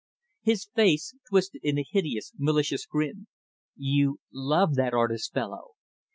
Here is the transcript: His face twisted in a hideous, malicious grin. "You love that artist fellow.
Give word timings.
His 0.41 0.65
face 0.65 1.13
twisted 1.29 1.63
in 1.63 1.77
a 1.77 1.85
hideous, 1.87 2.33
malicious 2.35 2.87
grin. 2.87 3.27
"You 3.75 4.17
love 4.33 4.73
that 4.73 4.95
artist 4.95 5.31
fellow. 5.31 5.75